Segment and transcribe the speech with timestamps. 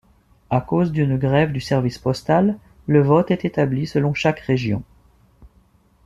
[0.49, 2.57] À cause d'une grève du service postal,
[2.87, 4.81] le vote est établi selon chaque région.